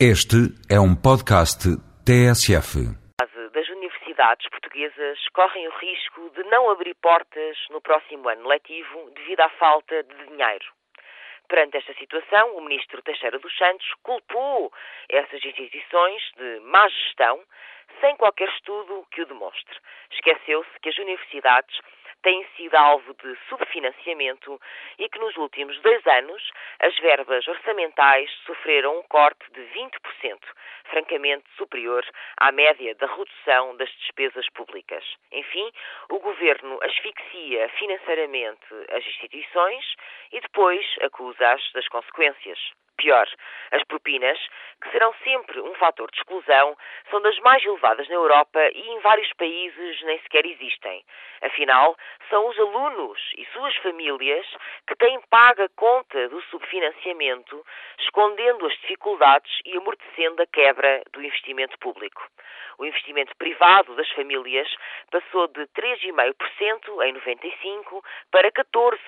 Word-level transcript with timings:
Este 0.00 0.50
é 0.68 0.74
um 0.74 0.90
podcast 0.90 1.70
TSF. 2.02 2.82
Das 3.54 3.68
universidades 3.68 4.50
portuguesas 4.50 5.18
correm 5.32 5.68
o 5.68 5.78
risco 5.78 6.30
de 6.34 6.42
não 6.50 6.68
abrir 6.68 6.96
portas 6.96 7.56
no 7.70 7.80
próximo 7.80 8.28
ano 8.28 8.48
letivo 8.48 9.12
devido 9.14 9.38
à 9.42 9.48
falta 9.50 10.02
de 10.02 10.26
dinheiro. 10.26 10.66
Perante 11.46 11.76
esta 11.76 11.94
situação, 11.94 12.56
o 12.56 12.60
ministro 12.62 13.00
Teixeira 13.02 13.38
dos 13.38 13.56
Santos 13.56 13.86
culpou 14.02 14.72
essas 15.08 15.44
instituições 15.44 16.22
de 16.36 16.58
má 16.64 16.88
gestão, 16.88 17.40
sem 18.00 18.16
qualquer 18.16 18.48
estudo 18.48 19.06
que 19.12 19.22
o 19.22 19.26
demonstre. 19.26 19.78
Esqueceu-se 20.10 20.80
que 20.82 20.88
as 20.88 20.98
universidades 20.98 21.78
têm 22.24 22.44
sido 22.56 22.74
alvo 22.74 23.14
de 23.14 23.36
subfinanciamento 23.48 24.58
e 24.98 25.08
que 25.08 25.18
nos 25.18 25.36
últimos 25.36 25.78
dois 25.82 26.04
anos 26.06 26.42
as 26.80 26.96
verbas 26.98 27.46
orçamentais 27.46 28.30
sofreram 28.46 28.98
um 28.98 29.02
corte 29.02 29.44
de 29.52 29.60
20%, 29.60 30.38
francamente 30.90 31.44
superior 31.56 32.04
à 32.38 32.50
média 32.50 32.94
da 32.94 33.06
redução 33.06 33.76
das 33.76 33.90
despesas 33.90 34.48
públicas. 34.54 35.04
Enfim, 35.30 35.70
o 36.08 36.18
governo 36.18 36.78
asfixia 36.82 37.68
financeiramente 37.68 38.64
as 38.90 39.06
instituições 39.06 39.84
e 40.32 40.40
depois 40.40 40.84
acusa-as 41.02 41.72
das 41.72 41.86
consequências. 41.88 42.58
Pior, 42.96 43.26
as 43.72 43.82
propinas, 43.84 44.38
que 44.80 44.90
serão 44.90 45.12
sempre 45.24 45.60
um 45.60 45.74
fator 45.74 46.10
de 46.10 46.18
exclusão, 46.18 46.76
são 47.10 47.20
das 47.20 47.38
mais 47.40 47.64
elevadas 47.64 48.08
na 48.08 48.14
Europa 48.14 48.60
e 48.72 48.88
em 48.88 49.00
vários 49.00 49.32
países 49.34 50.02
nem 50.02 50.18
sequer 50.20 50.46
existem. 50.46 51.04
Afinal, 51.42 51.96
são 52.34 52.48
os 52.48 52.58
alunos 52.58 53.20
e 53.38 53.46
suas 53.52 53.76
famílias 53.76 54.44
que 54.88 54.96
têm 54.96 55.20
paga 55.30 55.68
conta 55.76 56.28
do 56.28 56.42
subfinanciamento, 56.50 57.64
escondendo 58.00 58.66
as 58.66 58.72
dificuldades 58.80 59.52
e 59.64 59.76
amortecendo 59.76 60.42
a 60.42 60.46
quebra 60.46 61.04
do 61.12 61.22
investimento 61.22 61.78
público. 61.78 62.20
O 62.76 62.84
investimento 62.84 63.36
privado 63.36 63.94
das 63.94 64.10
famílias 64.10 64.66
passou 65.12 65.46
de 65.46 65.60
3,5% 65.78 67.04
em 67.04 67.12
95 67.12 68.04
para 68.32 68.50
14% 68.50 68.98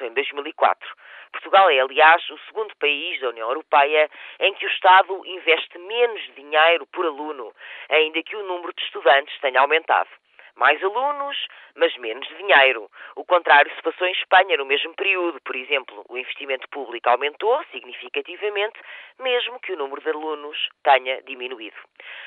em 0.00 0.14
2004. 0.14 0.96
Portugal 1.30 1.68
é, 1.68 1.78
aliás, 1.78 2.26
o 2.30 2.38
segundo 2.46 2.74
país 2.76 3.20
da 3.20 3.28
União 3.28 3.48
Europeia 3.48 4.08
em 4.40 4.54
que 4.54 4.64
o 4.64 4.70
Estado 4.70 5.20
investe 5.26 5.78
menos 5.78 6.22
dinheiro 6.34 6.86
por 6.86 7.04
aluno, 7.04 7.52
ainda 7.90 8.22
que 8.22 8.34
o 8.34 8.42
número 8.44 8.72
de 8.72 8.82
estudantes 8.82 9.38
tenha 9.42 9.60
aumentado. 9.60 10.08
Mais 10.56 10.82
alunos, 10.82 11.36
mas 11.74 11.96
menos 11.96 12.28
dinheiro. 12.36 12.90
O 13.16 13.24
contrário 13.24 13.74
se 13.74 13.82
passou 13.82 14.06
em 14.06 14.12
Espanha 14.12 14.56
no 14.56 14.66
mesmo 14.66 14.94
período. 14.94 15.40
Por 15.40 15.56
exemplo, 15.56 16.04
o 16.08 16.18
investimento 16.18 16.68
público 16.68 17.08
aumentou 17.08 17.62
significativamente, 17.72 18.78
mesmo 19.18 19.58
que 19.60 19.72
o 19.72 19.76
número 19.76 20.00
de 20.02 20.10
alunos 20.10 20.68
tenha 20.82 21.22
diminuído. 21.22 21.76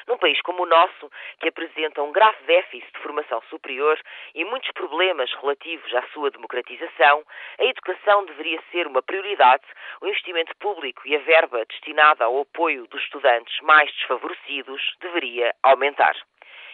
Num 0.08 0.18
país 0.18 0.42
como 0.42 0.64
o 0.64 0.66
nosso, 0.66 1.10
que 1.40 1.50
apresenta 1.50 2.02
um 2.02 2.12
grave 2.12 2.44
déficit 2.46 2.92
de 2.92 3.00
formação 3.00 3.42
superior 3.50 4.00
e 4.34 4.44
muitos 4.44 4.72
problemas 4.72 5.32
relativos 5.42 5.94
à 5.94 6.02
sua 6.14 6.32
democratização, 6.32 7.24
a 7.60 7.64
educação 7.64 8.26
deveria 8.26 8.62
ser 8.72 8.88
uma 8.88 9.02
prioridade, 9.02 9.64
o 10.02 10.08
investimento 10.08 10.56
público 10.58 11.02
e 11.06 11.16
a 11.16 11.20
verba 11.20 11.66
destinada 11.66 12.26
ao 12.26 12.42
apoio 12.42 12.88
dos 12.88 13.02
estudantes 13.04 13.60
mais 13.62 13.92
desfavorecidos 13.94 14.96
deveria 15.00 15.54
aumentar. 15.64 16.16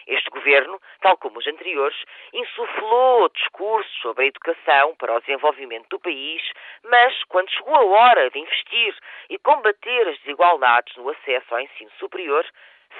Este 0.06 0.30
governo, 0.30 0.80
tal 1.00 1.16
como 1.16 1.38
os 1.38 1.46
anteriores, 1.46 1.96
insuflou 2.32 3.28
discursos 3.30 3.92
sobre 4.00 4.24
a 4.24 4.28
educação 4.28 4.94
para 4.96 5.14
o 5.14 5.20
desenvolvimento 5.20 5.88
do 5.88 6.00
país, 6.00 6.42
mas 6.84 7.22
quando 7.24 7.50
chegou 7.50 7.74
a 7.74 7.84
hora 7.84 8.30
de 8.30 8.38
investir 8.38 8.96
e 9.30 9.38
combater 9.38 10.08
as 10.08 10.18
desigualdades 10.18 10.96
no 10.96 11.08
acesso 11.08 11.54
ao 11.54 11.60
ensino 11.60 11.90
superior, 11.98 12.44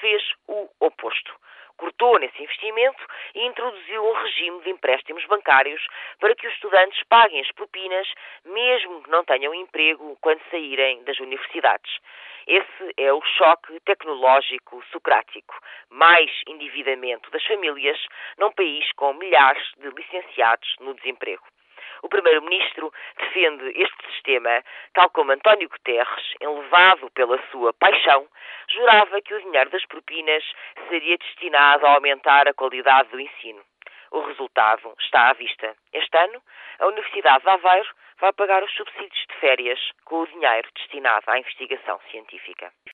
fez 0.01 0.23
o 0.47 0.69
oposto. 0.81 1.35
Cortou 1.77 2.19
nesse 2.19 2.41
investimento 2.41 3.05
e 3.35 3.45
introduziu 3.47 4.05
um 4.05 4.13
regime 4.13 4.61
de 4.63 4.71
empréstimos 4.71 5.25
bancários 5.27 5.85
para 6.21 6.35
que 6.35 6.47
os 6.47 6.55
estudantes 6.55 7.03
paguem 7.09 7.41
as 7.41 7.51
propinas, 7.53 8.09
mesmo 8.45 9.03
que 9.03 9.11
não 9.11 9.25
tenham 9.25 9.55
emprego 9.55 10.17
quando 10.21 10.41
saírem 10.51 11.03
das 11.05 11.19
universidades. 11.19 11.99
Esse 12.47 12.93
é 12.97 13.13
o 13.13 13.23
choque 13.23 13.79
tecnológico 13.81 14.83
socrático. 14.91 15.55
Mais 15.91 16.31
endividamento 16.49 17.31
das 17.31 17.45
famílias 17.47 17.99
num 18.37 18.51
país 18.51 18.91
com 18.93 19.13
milhares 19.15 19.63
de 19.77 19.89
licenciados 19.91 20.75
no 20.81 20.95
desemprego. 20.95 21.45
O 22.03 22.09
Primeiro-Ministro 22.09 22.93
defende 23.17 23.69
este 23.81 24.13
sistema, 24.13 24.65
tal 24.93 25.09
como 25.11 25.31
António 25.31 25.69
Guterres, 25.69 26.35
enlevado 26.41 27.09
pela 27.13 27.41
sua 27.51 27.73
paixão, 27.75 28.27
jurava 28.69 29.23
que 29.23 29.35
o 29.35 29.41
dinheiro 29.41 29.71
das 29.71 29.87
propinas 29.87 30.43
seria 30.89 31.17
destinado 31.17 31.87
a 31.87 31.95
aumentar 31.95 32.49
a 32.49 32.55
qualidade 32.55 33.09
do 33.11 33.21
ensino. 33.21 33.63
O 34.11 34.21
resultado 34.23 34.93
está 34.99 35.31
à 35.31 35.33
vista. 35.33 35.77
Este 35.93 36.19
ano, 36.19 36.43
a 36.81 36.87
Universidade 36.87 37.45
de 37.45 37.51
Aveiro 37.51 37.89
vai 38.19 38.33
pagar 38.33 38.65
os 38.65 38.75
subsídios 38.75 39.22
férias 39.43 39.81
com 40.05 40.23
o 40.23 40.27
dinheiro 40.29 40.69
destinado 40.77 41.25
à 41.27 41.37
investigação 41.37 41.99
científica. 42.13 42.73